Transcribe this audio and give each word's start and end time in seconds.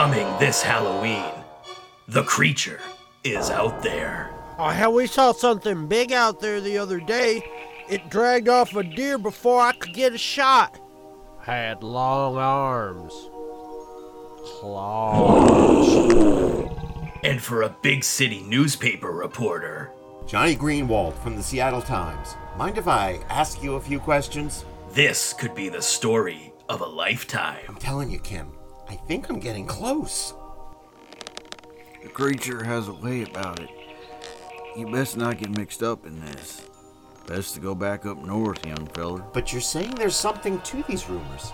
Coming 0.00 0.38
this 0.38 0.62
Halloween, 0.62 1.30
the 2.08 2.22
creature 2.22 2.80
is 3.22 3.50
out 3.50 3.82
there. 3.82 4.30
Oh, 4.56 4.70
hell, 4.70 4.94
we 4.94 5.06
saw 5.06 5.32
something 5.32 5.88
big 5.88 6.10
out 6.10 6.40
there 6.40 6.58
the 6.62 6.78
other 6.78 7.00
day. 7.00 7.46
It 7.86 8.08
dragged 8.08 8.48
off 8.48 8.74
a 8.74 8.82
deer 8.82 9.18
before 9.18 9.60
I 9.60 9.72
could 9.72 9.92
get 9.92 10.14
a 10.14 10.18
shot. 10.18 10.80
Had 11.42 11.82
long 11.82 12.38
arms, 12.38 13.12
claws. 14.42 15.86
And 17.22 17.42
for 17.42 17.60
a 17.60 17.76
big 17.82 18.02
city 18.02 18.40
newspaper 18.40 19.10
reporter, 19.10 19.90
Johnny 20.26 20.56
Greenwald 20.56 21.12
from 21.18 21.36
the 21.36 21.42
Seattle 21.42 21.82
Times. 21.82 22.36
Mind 22.56 22.78
if 22.78 22.88
I 22.88 23.20
ask 23.28 23.62
you 23.62 23.74
a 23.74 23.80
few 23.82 24.00
questions? 24.00 24.64
this 24.92 25.34
could 25.34 25.54
be 25.54 25.68
the 25.68 25.82
story 25.82 26.52
of 26.70 26.80
a 26.80 26.86
lifetime. 26.86 27.64
I'm 27.68 27.76
telling 27.76 28.10
you, 28.10 28.18
Kim, 28.18 28.50
I 28.90 28.94
think 28.94 29.30
I'm 29.30 29.38
getting 29.38 29.66
close. 29.66 30.34
The 32.02 32.08
creature 32.08 32.64
has 32.64 32.88
a 32.88 32.92
way 32.92 33.22
about 33.22 33.60
it. 33.60 33.70
You 34.76 34.90
best 34.90 35.16
not 35.16 35.38
get 35.38 35.56
mixed 35.56 35.84
up 35.84 36.06
in 36.06 36.18
this. 36.18 36.68
Best 37.28 37.54
to 37.54 37.60
go 37.60 37.72
back 37.72 38.04
up 38.04 38.18
north, 38.18 38.66
young 38.66 38.88
feller. 38.88 39.24
But 39.32 39.52
you're 39.52 39.60
saying 39.60 39.92
there's 39.92 40.16
something 40.16 40.60
to 40.62 40.82
these 40.88 41.08
rumors? 41.08 41.52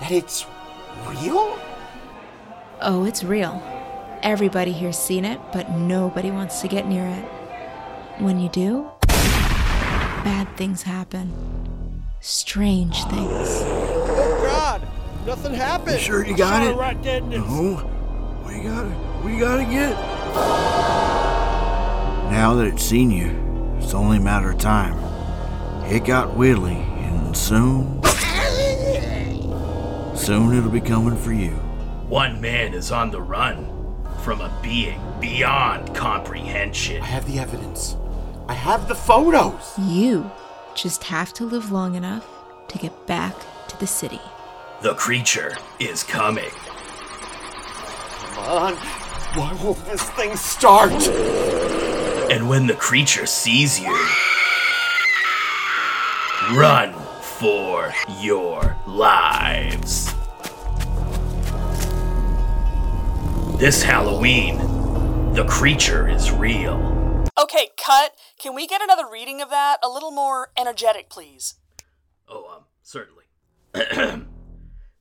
That 0.00 0.10
it's 0.10 0.44
real? 1.06 1.56
Oh, 2.80 3.04
it's 3.04 3.22
real. 3.22 3.62
Everybody 4.24 4.72
here's 4.72 4.98
seen 4.98 5.24
it, 5.24 5.40
but 5.52 5.70
nobody 5.70 6.32
wants 6.32 6.60
to 6.62 6.68
get 6.68 6.88
near 6.88 7.06
it. 7.06 7.24
When 8.20 8.40
you 8.40 8.48
do, 8.48 8.90
bad 9.06 10.48
things 10.56 10.82
happen. 10.82 12.02
Strange 12.18 13.04
things. 13.04 13.62
Oh, 13.62 14.42
God! 14.44 14.99
Nothing 15.30 15.54
happened. 15.54 15.92
You 15.92 15.98
sure 15.98 16.26
you 16.26 16.36
got 16.36 16.64
Shot 16.64 16.72
it? 16.72 16.76
Right 16.76 17.02
dead 17.02 17.22
in 17.22 17.32
its- 17.34 17.46
No, 17.48 17.88
we 18.44 18.58
gotta, 18.62 18.92
we 19.24 19.38
gotta 19.38 19.62
get. 19.62 19.92
Now 22.32 22.54
that 22.56 22.66
it's 22.66 22.82
seen 22.82 23.12
you, 23.12 23.30
it's 23.78 23.94
only 23.94 24.16
a 24.16 24.20
matter 24.20 24.50
of 24.50 24.58
time. 24.58 24.98
It 25.84 26.04
got 26.04 26.34
Willie, 26.36 26.72
and 26.72 27.36
soon, 27.36 28.02
soon 30.16 30.52
it'll 30.58 30.68
be 30.68 30.80
coming 30.80 31.16
for 31.16 31.32
you. 31.32 31.52
One 32.08 32.40
man 32.40 32.74
is 32.74 32.90
on 32.90 33.12
the 33.12 33.22
run 33.22 33.66
from 34.24 34.40
a 34.40 34.52
being 34.60 35.00
beyond 35.20 35.94
comprehension. 35.94 37.02
I 37.02 37.06
have 37.06 37.32
the 37.32 37.38
evidence. 37.38 37.94
I 38.48 38.54
have 38.54 38.88
the 38.88 38.96
photos. 38.96 39.74
You 39.78 40.28
just 40.74 41.04
have 41.04 41.32
to 41.34 41.44
live 41.44 41.70
long 41.70 41.94
enough 41.94 42.26
to 42.66 42.78
get 42.78 43.06
back 43.06 43.36
to 43.68 43.78
the 43.78 43.86
city. 43.86 44.20
The 44.82 44.94
creature 44.94 45.58
is 45.78 46.02
coming. 46.02 46.48
Come 48.32 48.38
on. 48.38 48.74
Why 49.36 49.52
won't 49.62 49.84
this 49.84 50.02
thing 50.12 50.34
start? 50.36 50.90
And 52.32 52.48
when 52.48 52.66
the 52.66 52.72
creature 52.76 53.26
sees 53.26 53.78
you, 53.78 53.92
run 56.56 56.94
for 57.20 57.92
your 58.20 58.74
lives. 58.86 60.06
This 63.58 63.82
Halloween, 63.82 64.56
the 65.34 65.44
creature 65.46 66.08
is 66.08 66.32
real. 66.32 67.22
Okay, 67.38 67.68
cut. 67.76 68.12
Can 68.38 68.54
we 68.54 68.66
get 68.66 68.80
another 68.80 69.04
reading 69.06 69.42
of 69.42 69.50
that? 69.50 69.76
A 69.82 69.90
little 69.90 70.10
more 70.10 70.52
energetic, 70.56 71.10
please. 71.10 71.56
Oh, 72.26 72.46
um, 72.56 72.64
certainly. 72.82 73.24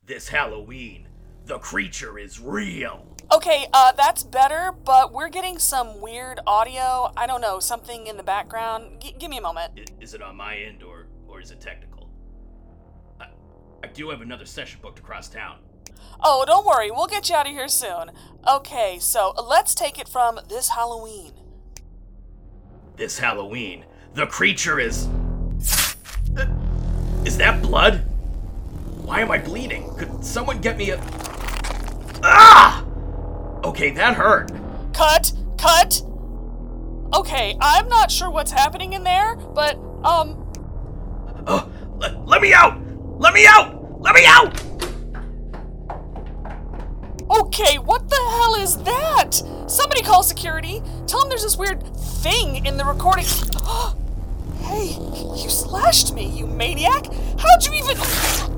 this 0.09 0.27
Halloween, 0.27 1.07
the 1.45 1.59
creature 1.59 2.17
is 2.17 2.39
real. 2.39 3.05
Okay, 3.31 3.67
uh, 3.71 3.91
that's 3.91 4.23
better, 4.23 4.73
but 4.83 5.13
we're 5.13 5.29
getting 5.29 5.59
some 5.59 6.01
weird 6.01 6.39
audio. 6.47 7.13
I 7.15 7.27
don't 7.27 7.41
know, 7.41 7.59
something 7.59 8.07
in 8.07 8.17
the 8.17 8.23
background. 8.23 8.99
G- 8.99 9.15
give 9.17 9.29
me 9.29 9.37
a 9.37 9.41
moment. 9.41 9.73
I- 9.77 9.85
Is 10.03 10.15
it 10.15 10.21
on 10.23 10.35
my 10.35 10.57
end 10.57 10.81
or 10.83 11.05
or 11.27 11.39
is 11.39 11.51
it 11.51 11.61
technical? 11.61 12.09
I, 13.21 13.27
I 13.83 13.87
do 13.87 14.09
have 14.09 14.21
another 14.21 14.45
session 14.45 14.79
booked 14.81 14.97
across 14.97 15.29
town. 15.29 15.59
Oh, 16.23 16.43
don't 16.45 16.65
worry, 16.65 16.89
we'll 16.89 17.05
get 17.07 17.29
you 17.29 17.35
out 17.35 17.45
of 17.45 17.53
here 17.53 17.67
soon. 17.67 18.11
Okay, 18.49 18.97
so 18.99 19.31
let's 19.47 19.75
take 19.75 19.99
it 19.99 20.09
from 20.09 20.39
this 20.49 20.69
Halloween. 20.69 21.33
This 22.97 23.19
Halloween, 23.19 23.85
the 24.15 24.25
creature 24.25 24.79
is. 24.79 25.07
Uh, 26.35 26.47
Is 27.25 27.37
that 27.37 27.61
blood? 27.61 28.05
Why 29.09 29.21
am 29.21 29.31
I 29.31 29.39
bleeding? 29.39 29.91
Could 29.95 30.23
someone 30.23 30.61
get 30.61 30.77
me 30.77 30.91
a. 30.91 30.99
Ah! 32.21 32.85
Okay, 33.63 33.89
that 33.89 34.13
hurt. 34.13 34.51
Cut! 34.93 35.33
Cut! 35.57 36.03
Okay, 37.15 37.57
I'm 37.59 37.87
not 37.89 38.11
sure 38.11 38.29
what's 38.29 38.51
happening 38.51 38.93
in 38.93 39.03
there, 39.03 39.35
but, 39.35 39.77
um, 40.03 40.45
Oh, 41.47 41.71
let, 41.97 42.23
let 42.27 42.39
me 42.39 42.53
out! 42.53 42.79
Let 43.19 43.33
me 43.33 43.47
out! 43.47 43.99
Let 43.99 44.13
me 44.13 44.25
out! 44.27 44.61
okay, 47.31 47.79
what 47.79 48.07
the 48.09 48.15
hell 48.15 48.55
is 48.59 48.77
that? 48.83 49.31
Somebody 49.65 50.03
call 50.03 50.21
security. 50.21 50.83
Tell 51.07 51.21
them 51.21 51.29
there's 51.29 51.41
this 51.41 51.57
weird 51.57 51.81
thing 51.97 52.63
in 52.63 52.77
the 52.77 52.85
recording. 52.85 53.25
hey, 54.59 54.89
you 55.35 55.49
slashed 55.49 56.13
me, 56.13 56.27
you 56.27 56.45
maniac! 56.45 57.07
How'd 57.39 57.65
you 57.65 57.73
even. 57.73 58.48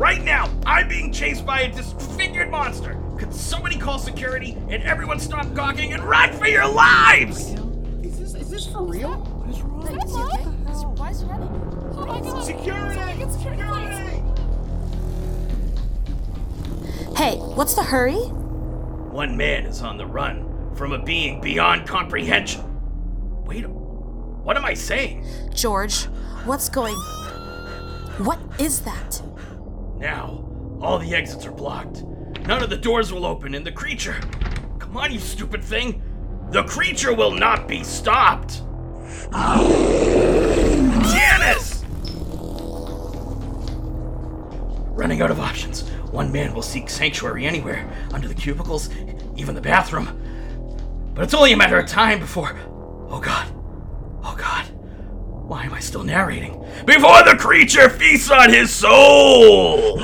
Right 0.00 0.22
now, 0.22 0.48
I'm 0.64 0.88
being 0.88 1.12
chased 1.12 1.44
by 1.44 1.60
a 1.60 1.72
disfigured 1.72 2.50
monster. 2.50 2.98
Could 3.18 3.34
somebody 3.34 3.76
call 3.76 3.98
security 3.98 4.56
and 4.68 4.82
everyone 4.84 5.20
stop 5.20 5.52
gawking 5.52 5.92
and 5.92 6.02
run 6.02 6.32
for 6.32 6.46
your 6.46 6.66
lives? 6.66 7.50
Is 8.02 8.18
this, 8.18 8.34
is 8.34 8.50
this 8.50 8.66
for 8.66 8.82
real? 8.82 9.14
what 9.14 10.02
is 10.04 10.12
Oh 11.22 12.06
my 12.06 12.20
god. 12.20 12.44
Security! 12.44 13.30
Security! 13.30 14.22
Hey, 17.16 17.36
what's 17.36 17.74
the 17.74 17.82
hurry? 17.82 18.14
One 18.14 19.36
man 19.36 19.66
is 19.66 19.82
on 19.82 19.98
the 19.98 20.06
run 20.06 20.74
from 20.76 20.92
a 20.92 21.02
being 21.02 21.40
beyond 21.40 21.86
comprehension. 21.86 22.64
Wait, 23.44 23.66
what 24.50 24.56
am 24.56 24.64
I 24.64 24.74
saying? 24.74 25.24
George, 25.54 26.06
what's 26.44 26.68
going. 26.68 26.96
What 28.18 28.40
is 28.58 28.80
that? 28.80 29.22
Now, 29.96 30.44
all 30.80 30.98
the 30.98 31.14
exits 31.14 31.46
are 31.46 31.52
blocked. 31.52 32.02
None 32.48 32.60
of 32.60 32.68
the 32.68 32.76
doors 32.76 33.12
will 33.12 33.24
open, 33.24 33.54
and 33.54 33.64
the 33.64 33.70
creature. 33.70 34.20
Come 34.80 34.96
on, 34.96 35.12
you 35.12 35.20
stupid 35.20 35.62
thing! 35.62 36.02
The 36.50 36.64
creature 36.64 37.14
will 37.14 37.30
not 37.30 37.68
be 37.68 37.84
stopped! 37.84 38.62
Janice! 41.12 41.84
Running 44.96 45.22
out 45.22 45.30
of 45.30 45.38
options. 45.38 45.88
One 46.10 46.32
man 46.32 46.52
will 46.54 46.62
seek 46.62 46.90
sanctuary 46.90 47.46
anywhere, 47.46 47.88
under 48.12 48.26
the 48.26 48.34
cubicles, 48.34 48.90
even 49.36 49.54
the 49.54 49.60
bathroom. 49.60 50.08
But 51.14 51.22
it's 51.22 51.34
only 51.34 51.52
a 51.52 51.56
matter 51.56 51.78
of 51.78 51.86
time 51.86 52.18
before. 52.18 52.58
Oh 53.10 53.20
god. 53.20 53.39
Why 55.50 55.64
am 55.64 55.74
I 55.74 55.80
still 55.80 56.04
narrating? 56.04 56.64
Before 56.86 57.24
the 57.24 57.34
creature 57.36 57.90
feasts 57.90 58.30
on 58.30 58.50
his 58.50 58.72
soul! 58.72 60.00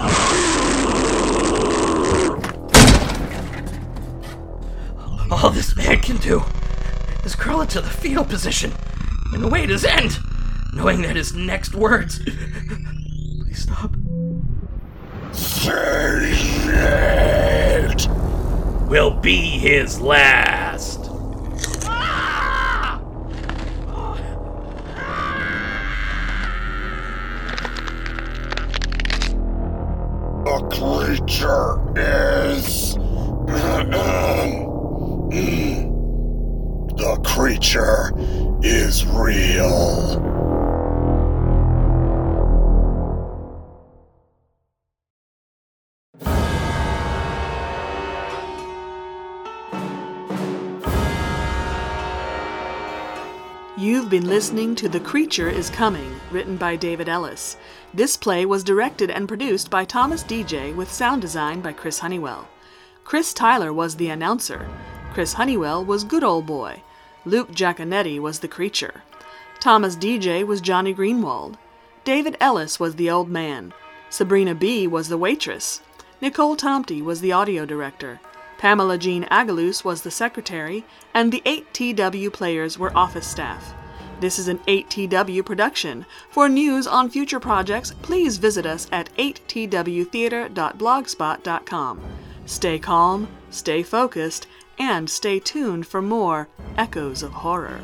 All 5.31 5.51
this 5.51 5.77
man 5.77 6.01
can 6.01 6.17
do 6.17 6.43
is 7.25 7.37
curl 7.37 7.61
into 7.61 7.81
the 7.81 7.89
fetal 7.89 8.25
position 8.25 8.73
and 9.33 9.45
await 9.45 9.69
his 9.69 9.85
end, 9.85 10.19
knowing 10.73 11.03
that 11.03 11.15
his 11.15 11.33
next 11.33 11.77
words. 11.77 12.19
Please 12.25 13.63
stop. 13.63 13.95
Will 18.89 19.13
be 19.13 19.37
his 19.61 20.01
last. 20.01 20.56
The 30.57 30.63
creature 30.69 31.77
is. 31.99 32.95
the 36.97 37.21
creature 37.23 38.13
is 38.63 39.05
real. 39.05 40.36
You've 53.79 54.09
been 54.09 54.27
listening 54.27 54.75
to 54.77 54.89
The 54.89 55.01
Creature 55.01 55.51
is 55.51 55.69
Coming, 55.69 56.19
written 56.31 56.57
by 56.57 56.77
David 56.77 57.11
Ellis. 57.11 57.59
This 57.93 58.17
play 58.17 58.47
was 58.47 58.65
directed 58.65 59.11
and 59.11 59.29
produced 59.29 59.69
by 59.69 59.85
Thomas 59.85 60.25
DJ 60.25 60.75
with 60.75 60.91
sound 60.91 61.21
design 61.21 61.61
by 61.61 61.75
Chris 61.75 61.99
Honeywell. 61.99 62.49
Chris 63.05 63.35
Tyler 63.35 63.75
was 63.75 63.97
the 63.97 64.09
announcer. 64.09 64.67
Chris 65.13 65.35
Honeywell 65.35 65.85
was 65.85 66.05
Good 66.05 66.25
Old 66.25 66.47
Boy. 66.47 66.81
Luke 67.27 67.53
Giaconetti 67.53 68.19
was 68.19 68.39
the 68.39 68.49
creature. 68.49 69.03
Thomas 69.61 69.95
DJ 69.95 70.43
was 70.47 70.63
Johnny 70.63 70.95
Greenwald. 70.95 71.57
David 72.03 72.39
Ellis 72.41 72.81
was 72.81 72.95
the 72.95 73.11
old 73.11 73.29
man. 73.29 73.75
Sabrina 74.09 74.55
B. 74.55 74.87
was 74.87 75.09
the 75.09 75.19
waitress. 75.19 75.83
Nicole 76.23 76.57
Tomty 76.57 77.03
was 77.03 77.21
the 77.21 77.33
audio 77.33 77.67
director. 77.67 78.21
Pamela 78.59 78.99
Jean 78.99 79.25
Agalus 79.25 79.85
was 79.85 80.03
the 80.03 80.11
secretary, 80.11 80.85
and 81.15 81.33
the 81.33 81.43
8TW 81.45 82.33
players 82.33 82.79
were 82.79 82.97
office 82.97 83.27
staff. 83.27 83.75
This 84.21 84.39
is 84.39 84.47
an 84.49 84.59
8TW 84.61 85.45
production. 85.45 86.07
For 86.31 86.49
news 86.49 86.87
on 86.87 87.11
future 87.11 87.41
projects, 87.41 87.93
please 88.03 88.39
visit 88.39 88.65
us 88.65 88.89
at 88.91 89.15
8twtheater.blogspot.com. 89.17 92.01
Stay 92.47 92.79
calm, 92.79 93.29
stay 93.51 93.83
focused, 93.83 94.47
and 94.79 95.11
stay 95.11 95.39
tuned 95.39 95.87
for 95.87 96.01
more 96.01 96.49
Echoes 96.77 97.23
of 97.23 97.33
Horror. 97.33 97.83